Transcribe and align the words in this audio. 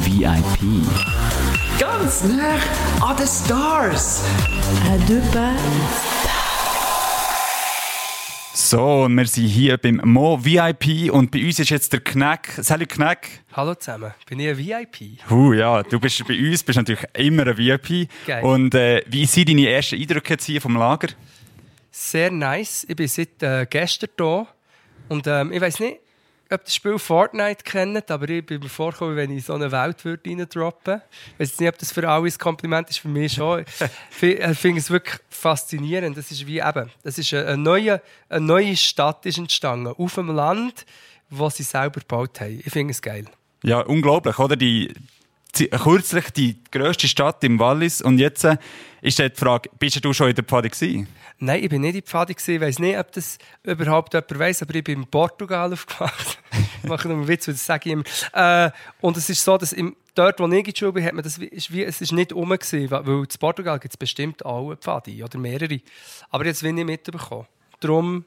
VIP. 0.00 0.84
Ganz 1.78 2.24
nah 2.24 2.58
an 3.08 3.16
den 3.16 3.26
Stars. 3.26 4.24
À 4.90 4.98
deux 5.06 5.22
pas. 5.32 5.54
So, 8.52 9.04
und 9.04 9.16
wir 9.16 9.26
sind 9.26 9.46
hier 9.46 9.76
beim 9.78 10.00
Mo 10.04 10.38
VIP 10.44 11.12
und 11.12 11.30
bei 11.30 11.44
uns 11.44 11.58
ist 11.58 11.70
jetzt 11.70 11.92
der 11.92 12.00
Knack. 12.00 12.48
Salut 12.60 12.88
Knack. 12.88 13.28
Hallo 13.52 13.74
zusammen, 13.74 14.12
bin 14.26 14.40
ich 14.40 14.48
ein 14.48 14.58
VIP? 14.58 15.20
Huh, 15.30 15.52
ja, 15.52 15.82
du 15.82 16.00
bist 16.00 16.26
bei 16.26 16.38
uns, 16.38 16.62
bist 16.62 16.76
natürlich 16.76 17.04
immer 17.14 17.46
ein 17.46 17.56
VIP. 17.58 18.08
Geil. 18.26 18.42
Und 18.44 18.74
äh, 18.74 19.02
wie 19.06 19.26
sind 19.26 19.48
deine 19.48 19.68
ersten 19.68 19.96
Eindrücke 19.96 20.34
jetzt 20.34 20.46
hier 20.46 20.60
vom 20.60 20.76
Lager? 20.76 21.08
Sehr 21.90 22.30
nice. 22.30 22.84
Ich 22.88 22.96
bin 22.96 23.06
seit 23.06 23.42
äh, 23.42 23.66
gestern 23.68 24.10
hier. 24.18 24.46
Und 25.08 25.26
ähm, 25.26 25.52
ich 25.52 25.60
weiß 25.60 25.80
nicht, 25.80 25.98
ob 26.50 26.64
das 26.64 26.74
Spiel 26.74 26.98
Fortnite 26.98 27.64
kennt, 27.64 28.10
aber 28.10 28.28
ich 28.28 28.44
bin 28.44 28.60
mir 28.60 28.68
vorgekommen, 28.68 29.16
wenn 29.16 29.30
ich 29.30 29.38
in 29.38 29.42
so 29.42 29.54
eine 29.54 29.72
Welt 29.72 30.04
würde 30.04 30.28
reindroppen. 30.30 31.00
Ich 31.34 31.40
weiß 31.50 31.60
nicht, 31.60 31.68
ob 31.68 31.78
das 31.78 31.92
für 31.92 32.08
alle 32.08 32.26
ein 32.26 32.38
Kompliment 32.38 32.90
ist, 32.90 32.98
für 32.98 33.08
mich 33.08 33.32
schon. 33.32 33.60
ich 33.80 34.16
fi- 34.16 34.32
ich 34.34 34.58
finde 34.58 34.80
es 34.80 34.90
wirklich 34.90 35.18
faszinierend. 35.30 36.16
Das 36.16 36.30
ist 36.30 36.46
wie 36.46 36.60
eben, 36.60 36.90
das 37.02 37.18
ist 37.18 37.32
eine 37.34 37.56
neue, 37.56 38.00
eine 38.28 38.44
neue 38.44 38.76
Stadt 38.76 39.24
ist 39.26 39.38
entstanden, 39.38 39.88
auf 39.96 40.14
dem 40.14 40.28
Land, 40.30 40.86
wo 41.30 41.48
sie 41.50 41.62
selber 41.62 42.00
gebaut 42.00 42.40
haben. 42.40 42.60
Ich 42.64 42.72
finde 42.72 42.92
es 42.92 43.02
geil. 43.02 43.26
Ja, 43.62 43.80
unglaublich, 43.80 44.38
oder? 44.38 44.56
Die, 44.56 44.92
kürzlich 45.54 46.30
die 46.30 46.56
grösste 46.70 47.08
Stadt 47.08 47.42
im 47.44 47.58
Wallis 47.58 48.00
und 48.02 48.18
jetzt 48.18 48.44
äh, 48.44 48.56
ist 49.00 49.18
die 49.18 49.30
Frage, 49.34 49.70
bist 49.78 50.04
du 50.04 50.12
schon 50.12 50.30
in 50.30 50.34
der 50.34 50.44
Pfade 50.44 50.70
gewesen? 50.70 51.08
Nein, 51.38 51.62
ich 51.62 51.68
bin 51.68 51.82
nicht 51.82 51.94
in 51.94 52.00
die 52.00 52.02
Pfade. 52.02 52.34
gewesen. 52.34 52.54
Ich 52.54 52.60
weiß 52.60 52.78
nicht, 52.78 52.98
ob 52.98 53.12
das 53.12 53.38
überhaupt 53.62 54.14
jemand 54.14 54.38
weiss, 54.38 54.62
aber 54.62 54.74
ich 54.74 54.84
bin 54.84 55.02
in 55.02 55.06
Portugal 55.06 55.72
aufgewacht. 55.72 56.38
ich 56.82 56.88
mache 56.88 57.08
nur 57.08 57.18
einen 57.18 57.28
Witz, 57.28 57.46
weil 57.46 57.54
das 57.54 57.66
sage 57.66 57.90
ich 57.90 57.92
immer. 57.92 58.04
Äh, 58.32 58.70
und 59.00 59.16
es 59.16 59.28
ist 59.28 59.44
so, 59.44 59.58
dass 59.58 59.72
im, 59.72 59.96
dort, 60.14 60.40
wo 60.40 60.46
ich 60.46 60.52
in 60.52 60.64
der 60.64 60.72
Schule 60.74 60.92
bin, 60.92 61.04
hat 61.04 61.12
man 61.12 61.24
das, 61.24 61.38
ist 61.38 61.72
wie, 61.72 61.84
es 61.84 62.00
ist 62.00 62.12
nicht 62.12 62.32
rum 62.32 62.50
gewesen, 62.50 62.90
weil 62.90 63.06
in 63.06 63.26
Portugal 63.38 63.78
gibt 63.78 63.94
es 63.94 63.98
bestimmt 63.98 64.44
auch 64.44 64.68
eine 64.68 64.76
Pfade 64.76 65.22
oder 65.22 65.38
mehrere. 65.38 65.80
Aber 66.30 66.46
jetzt 66.46 66.62
will 66.62 66.78
ich 66.78 66.84
mitbekommen. 66.84 67.46
Darum 67.80 68.24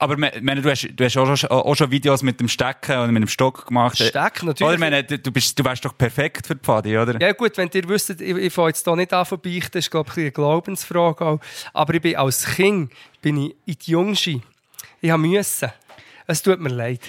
Aber 0.00 0.16
me- 0.16 0.32
meine, 0.42 0.62
du 0.62 0.70
hast, 0.70 0.88
du 0.94 1.04
hast 1.04 1.16
auch, 1.16 1.36
schon, 1.36 1.50
auch 1.50 1.74
schon 1.74 1.90
Videos 1.90 2.22
mit 2.22 2.38
dem 2.38 2.46
Stecken 2.48 2.98
und 2.98 3.10
mit 3.12 3.20
dem 3.22 3.28
Stock 3.28 3.66
gemacht. 3.66 3.96
Steck, 3.96 4.42
natürlich. 4.44 4.62
Oder, 4.62 4.78
meine, 4.78 5.02
du, 5.02 5.32
bist, 5.32 5.58
du 5.58 5.64
wärst 5.64 5.84
doch 5.84 5.96
perfekt 5.98 6.46
für 6.46 6.54
die 6.54 6.60
Pfade, 6.62 7.02
oder? 7.02 7.20
Ja 7.20 7.32
gut, 7.32 7.56
wenn 7.56 7.68
ihr 7.74 7.88
wüsstet, 7.88 8.20
ich, 8.20 8.36
ich 8.36 8.52
fange 8.52 8.68
jetzt 8.68 8.84
hier 8.84 8.94
nicht 8.94 9.12
an 9.12 9.26
zu 9.26 9.36
beichten, 9.36 9.70
das 9.72 9.86
ist 9.86 9.90
glaube 9.90 10.08
ich 10.12 10.18
eine 10.18 10.30
Glaubensfrage 10.30 11.24
auch. 11.24 11.40
Aber 11.72 11.94
ich 11.94 12.00
bin 12.02 12.14
als 12.16 12.46
Kind 12.46 12.92
bin 13.20 13.36
ich 13.38 13.56
in 13.66 13.74
die 13.84 13.90
Jungschi. 13.90 14.40
Ich 15.00 15.10
habe 15.10 15.20
müssen. 15.22 15.70
Es 16.30 16.42
tut 16.42 16.60
mir 16.60 16.68
leid. 16.68 17.00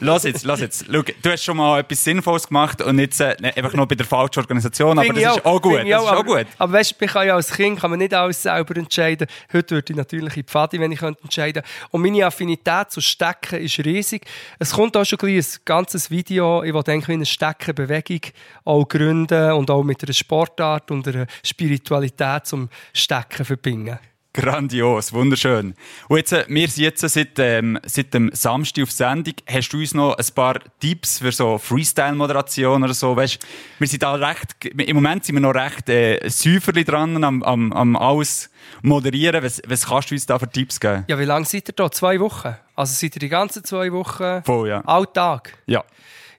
Lass 0.00 0.24
jetzt, 0.24 0.42
lass 0.46 0.60
jetzt. 0.60 0.86
Schau, 0.90 1.02
du 1.02 1.30
hast 1.30 1.44
schon 1.44 1.58
mal 1.58 1.80
etwas 1.80 2.02
Sinnvolles 2.02 2.48
gemacht 2.48 2.80
und 2.80 2.98
jetzt 2.98 3.20
äh, 3.20 3.36
ne, 3.42 3.54
einfach 3.54 3.74
noch 3.74 3.84
bei 3.84 3.94
der 3.94 4.06
falschen 4.06 4.40
Organisation, 4.40 4.98
aber 4.98 5.08
das 5.08 5.18
ich 5.18 5.22
ist 5.22 5.44
auch 5.44 5.60
gut. 5.60 5.80
Das 5.80 5.86
ist 5.86 5.94
auch 5.94 6.12
aber, 6.12 6.24
gut. 6.24 6.46
Aber 6.56 6.72
weißt 6.72 6.96
du, 6.98 7.04
ich 7.04 7.10
kann 7.10 7.26
ja 7.26 7.34
als 7.34 7.52
Kind 7.52 7.78
kann 7.78 7.90
man 7.90 7.98
nicht 7.98 8.14
alles 8.14 8.42
selber 8.42 8.74
entscheiden. 8.74 9.28
Heute 9.52 9.74
würde 9.74 9.92
ich 9.92 9.96
natürlich 9.98 10.34
in 10.34 10.42
die 10.44 10.48
Pfade, 10.48 10.80
wenn 10.80 10.90
ich 10.90 10.98
könnte 10.98 11.22
entscheiden 11.22 11.62
Und 11.90 12.00
meine 12.00 12.24
Affinität 12.24 12.90
zu 12.90 13.02
Stecken 13.02 13.60
ist 13.60 13.80
riesig. 13.80 14.24
Es 14.58 14.72
kommt 14.72 14.96
auch 14.96 15.04
schon 15.04 15.18
ein 15.22 15.44
ganzes 15.66 16.10
Video, 16.10 16.62
ich 16.62 16.72
will 16.72 16.82
denke, 16.82 17.12
eine 17.12 17.26
Steckenbewegung 17.26 18.32
auch 18.64 18.88
gründen 18.88 19.52
und 19.52 19.70
auch 19.70 19.82
mit 19.82 20.02
einer 20.02 20.14
Sportart 20.14 20.90
und 20.90 21.06
einer 21.06 21.26
Spiritualität 21.44 22.46
zum 22.46 22.70
Stecken 22.94 23.44
verbinden. 23.44 23.98
Grandios, 24.34 25.12
wunderschön. 25.12 25.74
Und 26.08 26.16
jetzt, 26.18 26.32
äh, 26.32 26.44
wir 26.48 26.68
sind 26.68 26.84
jetzt 26.84 27.00
seit, 27.00 27.38
ähm, 27.38 27.78
seit 27.84 28.12
dem 28.12 28.30
Samstag 28.34 28.84
auf 28.84 28.92
Sendung. 28.92 29.34
Hast 29.50 29.70
du 29.70 29.78
uns 29.78 29.94
noch 29.94 30.16
ein 30.16 30.26
paar 30.34 30.60
Tipps 30.80 31.18
für 31.18 31.32
so 31.32 31.56
Freestyle-Moderation 31.56 32.84
oder 32.84 32.94
so? 32.94 33.16
Weißt, 33.16 33.38
wir 33.78 33.88
sind 33.88 34.02
da 34.02 34.14
recht, 34.14 34.64
im 34.64 34.96
Moment 34.96 35.24
sind 35.24 35.34
wir 35.36 35.40
noch 35.40 35.54
recht 35.54 35.88
äh, 35.88 36.28
säuferlich 36.28 36.84
dran 36.84 37.24
am, 37.24 37.42
am, 37.42 37.72
am 37.72 37.96
alles 37.96 38.50
moderieren. 38.82 39.42
Was, 39.42 39.62
was 39.66 39.86
kannst 39.86 40.10
du 40.10 40.14
uns 40.14 40.26
da 40.26 40.38
für 40.38 40.48
Tipps 40.48 40.78
geben? 40.78 41.04
Ja, 41.08 41.18
wie 41.18 41.24
lange 41.24 41.46
seid 41.46 41.68
ihr 41.68 41.74
da? 41.74 41.90
Zwei 41.90 42.20
Wochen? 42.20 42.54
Also 42.76 42.94
seid 42.94 43.16
ihr 43.16 43.20
die 43.20 43.28
ganzen 43.30 43.64
zwei 43.64 43.90
Wochen? 43.92 44.42
Voll, 44.44 44.68
ja. 44.68 44.82
Alltag? 44.82 45.54
Ja. 45.66 45.84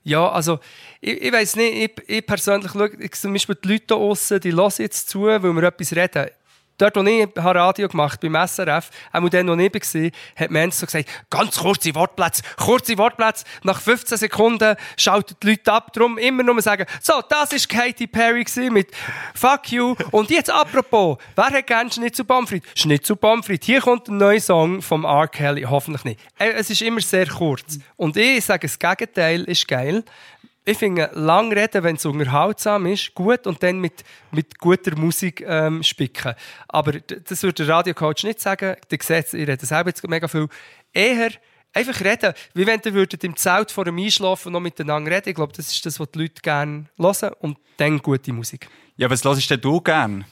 Ja, 0.02 0.30
also, 0.30 0.60
ich, 1.00 1.20
ich 1.20 1.32
weiss 1.32 1.56
nicht, 1.56 1.98
ich, 1.98 2.08
ich 2.08 2.26
persönlich 2.26 2.72
schaue, 2.72 2.90
ich, 2.98 3.12
zum 3.12 3.32
Beispiel 3.32 3.56
die 3.62 3.68
Leute 3.68 3.84
da 3.88 3.94
draussen, 3.96 4.40
die 4.40 4.54
hören 4.54 4.72
jetzt 4.78 5.10
zu, 5.10 5.24
weil 5.24 5.42
wir 5.42 5.62
etwas 5.64 5.92
reden. 5.92 6.30
Dort, 6.80 6.96
wo 6.96 7.02
ich 7.02 7.28
habe 7.36 7.58
Radio 7.58 7.88
gemacht 7.88 8.20
beim 8.20 8.34
SRF, 8.34 8.88
auch 9.12 9.28
dann, 9.28 9.48
wo 9.48 9.54
ich 9.54 9.94
war, 9.94 10.10
hat 10.36 10.50
man 10.50 10.70
so 10.70 10.86
gesagt, 10.86 11.10
ganz 11.28 11.58
kurze 11.58 11.94
Wortplätze, 11.94 12.42
kurze 12.56 12.96
Wortplätze. 12.96 13.44
Nach 13.64 13.78
15 13.78 14.16
Sekunden 14.16 14.76
schalten 14.96 15.36
die 15.42 15.50
Leute 15.50 15.70
ab. 15.70 15.92
Darum 15.92 16.16
immer 16.16 16.42
nur 16.42 16.62
sagen, 16.62 16.86
so, 17.02 17.20
das 17.28 17.52
war 17.52 17.82
Katy 17.82 18.06
Perry 18.06 18.46
mit 18.70 18.92
Fuck 19.34 19.72
you. 19.72 19.94
Und 20.10 20.30
jetzt 20.30 20.48
apropos, 20.50 21.18
wer 21.36 21.50
hat 21.50 21.66
gerne 21.66 21.92
Schnitzel 21.92 22.24
Pomfrit? 22.24 22.64
Schnitzel 22.74 23.16
Pomfrit. 23.16 23.62
Hier 23.62 23.82
kommt 23.82 24.08
ein 24.08 24.16
neuer 24.16 24.40
Song 24.40 24.80
vom 24.80 25.04
R. 25.04 25.28
Kelly. 25.28 25.62
Hoffentlich 25.62 26.04
nicht. 26.04 26.20
Äh, 26.38 26.52
Es 26.52 26.70
ist 26.70 26.80
immer 26.80 27.02
sehr 27.02 27.26
kurz. 27.26 27.78
Und 27.96 28.16
ich 28.16 28.42
sage, 28.42 28.66
das 28.66 28.78
Gegenteil 28.78 29.44
ist 29.44 29.68
geil. 29.68 30.02
Ich 30.64 30.76
finde, 30.76 31.10
lang 31.14 31.52
reden, 31.52 31.82
wenn 31.82 31.96
es 31.96 32.04
unterhaltsam 32.04 32.86
ist, 32.86 33.14
gut 33.14 33.46
und 33.46 33.62
dann 33.62 33.80
mit, 33.80 34.04
mit 34.30 34.58
guter 34.58 34.94
Musik 34.96 35.42
ähm, 35.46 35.82
spicken. 35.82 36.34
Aber 36.68 36.92
das 36.92 37.42
würde 37.42 37.64
der 37.64 37.74
Radiocoach 37.74 38.24
nicht 38.24 38.40
sagen. 38.40 38.76
Der 38.90 38.98
sieht, 39.00 39.32
ich 39.32 39.48
rede 39.48 39.64
selber 39.64 39.88
jetzt 39.88 40.06
mega 40.06 40.28
viel. 40.28 40.48
Eher 40.92 41.30
einfach 41.72 42.00
reden. 42.02 42.34
Wie 42.52 42.66
wenn 42.66 42.80
ihr 42.84 42.92
würdet 42.92 43.24
im 43.24 43.36
Zelt 43.36 43.70
vor 43.70 43.86
dem 43.86 43.98
Einschlafen 43.98 44.52
noch 44.52 44.60
miteinander 44.60 45.10
reden. 45.10 45.30
Ich 45.30 45.34
glaube, 45.34 45.52
das 45.56 45.72
ist 45.72 45.86
das, 45.86 45.98
was 45.98 46.10
die 46.10 46.20
Leute 46.20 46.42
gerne 46.42 46.86
hören. 46.98 47.32
Und 47.40 47.58
dann 47.78 47.98
gute 47.98 48.32
Musik. 48.32 48.68
Ja, 48.96 49.08
was 49.08 49.24
hörst 49.24 49.48
denn 49.50 49.60
du 49.60 49.80
gern? 49.80 50.26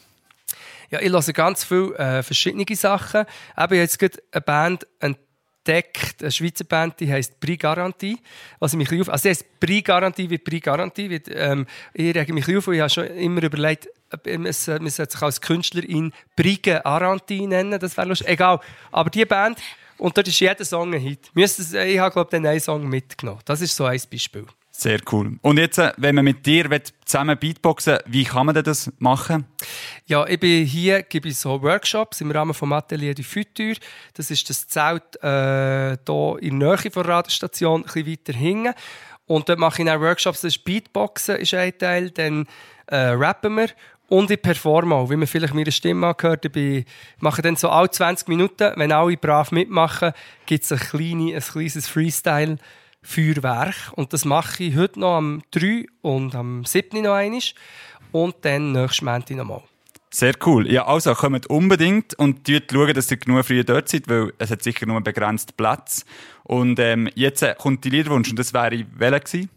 Ja, 0.91 1.01
ich 1.01 1.11
höre 1.11 1.33
ganz 1.33 1.65
viele 1.65 1.97
äh, 1.99 2.23
verschiedene 2.23 2.65
Sachen. 2.77 3.25
Eben 3.59 3.75
jetzt 3.75 3.99
gerade 3.99 4.23
eine 4.33 4.41
Band 4.41 4.87
entdeckt, 5.01 5.28
eine 5.69 6.31
Schweizer 6.31 6.65
Band, 6.65 6.99
die 7.01 7.11
heisst 7.11 7.39
Prix 7.41 7.63
Garantie. 7.63 8.19
Was 8.59 8.73
ich 8.73 8.79
mich 8.79 9.01
auf, 9.01 9.09
also 9.09 9.23
sie 9.23 9.29
heisst 9.31 9.61
Prix 9.61 9.85
Garantie 9.87 10.31
wie 10.31 10.39
Prix 10.39 10.65
Garantie. 10.65 11.11
Wie, 11.11 11.33
ähm, 11.33 11.67
ich 11.95 12.15
rege 12.15 12.33
mich 12.33 12.57
auf, 12.57 12.67
weil 12.67 12.75
ich 12.75 12.81
habe 12.81 12.91
schon 12.91 13.07
immer 13.07 13.43
überlegt, 13.43 13.89
man 14.27 14.53
sollte 14.53 14.91
sich 14.91 15.23
als 15.23 15.41
Künstlerin 15.41 16.13
Brige 16.35 16.81
Garantie 16.83 17.47
nennen, 17.47 17.79
das 17.79 17.97
wäre 17.97 18.09
lustig. 18.09 18.29
Egal. 18.29 18.61
Aber 18.91 19.11
die 19.11 19.25
Band, 19.25 19.59
und 19.99 20.17
dort 20.17 20.29
ist 20.29 20.41
jeder 20.41 20.65
Song 20.65 20.95
ein 20.95 21.01
Hit. 21.01 21.31
Ich 21.35 21.99
habe, 21.99 22.13
glaube 22.13 22.23
ich, 22.23 22.31
den 22.31 22.47
einen 22.47 22.61
Song 22.61 22.89
mitgenommen. 22.89 23.41
Das 23.45 23.61
ist 23.61 23.75
so 23.75 23.85
ein 23.85 24.01
Beispiel. 24.11 24.47
Sehr 24.71 25.01
cool. 25.11 25.39
Und 25.43 25.59
jetzt, 25.59 25.79
äh, 25.79 25.93
wenn 25.97 26.15
man 26.15 26.25
mit 26.25 26.47
dir 26.47 26.71
will, 26.71 26.83
zusammen 27.05 27.37
Beatboxen 27.37 27.99
wie 28.07 28.23
kann 28.23 28.47
man 28.47 28.63
das 28.63 28.93
machen? 29.01 29.45
Ja, 30.09 30.27
ich 30.27 30.41
bin 30.41 30.65
hier, 30.65 31.03
gebe 31.03 31.29
ich 31.29 31.37
so 31.37 31.61
Workshops 31.61 32.23
im 32.23 32.31
Rahmen 32.31 32.55
vom 32.55 32.73
Atelier 32.73 33.15
du 33.15 33.23
Futur. 33.23 33.75
Das 34.15 34.31
ist 34.31 34.49
das 34.49 34.67
Zelt 34.67 35.23
äh, 35.23 35.99
hier 36.07 36.37
in 36.41 36.61
der 36.61 36.79
Nähe 36.79 36.91
der 36.91 37.07
Radiostation, 37.07 37.83
ein 37.83 37.85
bisschen 37.85 38.07
weiter 38.07 38.33
hinten. 38.33 38.75
Und 39.27 39.51
dort 39.51 39.59
mache 39.59 39.83
ich 39.83 39.87
dann 39.87 40.01
Workshops, 40.01 40.41
das 40.41 40.57
ist 40.57 40.65
Beatboxen 40.65 41.37
ist 41.37 41.53
ein 41.53 41.77
Teil, 41.77 42.11
dann 42.11 42.47
äh, 42.87 42.97
rappen 42.97 43.57
wir 43.57 43.69
und 44.09 44.31
ich 44.31 44.41
performe 44.41 44.95
auch, 44.95 45.11
wie 45.11 45.17
man 45.17 45.27
vielleicht 45.27 45.53
meine 45.53 45.71
Stimme 45.71 46.07
angehört. 46.07 46.57
Ich 46.57 46.87
mache 47.19 47.43
dann 47.43 47.57
so 47.57 47.69
alle 47.69 47.91
20 47.91 48.29
Minuten, 48.29 48.73
wenn 48.77 48.93
alle 48.93 49.19
brav 49.19 49.53
mitmachen, 49.53 50.13
gibt 50.47 50.65
es 50.65 50.73
ein, 50.73 50.79
kleine, 50.79 51.35
ein 51.35 51.43
kleines 51.43 51.87
Freestyle 51.87 52.57
Feuerwerk. 53.03 53.93
Und 53.93 54.15
das 54.15 54.25
mache 54.25 54.65
ich 54.65 54.75
heute 54.75 55.01
noch 55.01 55.17
am 55.17 55.43
3 55.51 55.85
und 56.01 56.35
am 56.35 56.65
7 56.65 57.03
noch 57.03 57.13
einmal. 57.13 57.41
Und 58.11 58.37
dann 58.41 58.73
nächstes 58.73 59.03
Montag 59.03 59.37
nochmal. 59.37 59.61
Sehr 60.11 60.35
cool. 60.47 60.71
Ja, 60.71 60.87
also 60.87 61.13
kommt 61.15 61.47
unbedingt 61.47 62.15
und 62.19 62.49
schaut 62.49 62.73
schauen, 62.73 62.95
dass 62.95 63.11
ihr 63.11 63.19
genug 63.19 63.45
früh 63.45 63.63
dort 63.63 63.89
seid, 63.89 64.09
weil 64.09 64.33
es 64.39 64.51
hat 64.51 64.63
sicher 64.63 64.87
nur 64.87 65.01
begrenzt 65.03 65.57
Platz. 65.57 66.05
Und 66.45 66.79
ähm, 66.79 67.11
jetzt 67.15 67.43
äh, 67.43 67.55
kommt 67.59 67.85
die 67.85 67.91
Liederwunsch 67.91 68.31
und 68.31 68.39
das 68.39 68.55
wäre 68.55 68.87
welcher 68.97 69.21
gewesen? 69.21 69.51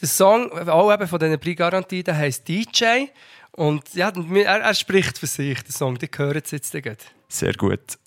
Der 0.00 0.08
Song, 0.08 0.50
auch 0.52 0.92
eben 0.92 1.06
von 1.06 1.18
diesen 1.18 1.38
Prix-Garantien, 1.38 2.04
der 2.04 2.16
heisst 2.16 2.48
DJ. 2.48 3.08
Und 3.52 3.94
ja, 3.94 4.10
er, 4.10 4.60
er 4.60 4.74
spricht 4.74 5.18
für 5.18 5.26
sich, 5.26 5.62
der 5.62 5.72
Song. 5.72 5.98
Den 5.98 6.08
hören 6.16 6.42
Sie 6.44 6.56
jetzt 6.56 6.72
gleich. 6.72 6.96
Sehr 7.28 7.52
gut. 7.52 7.98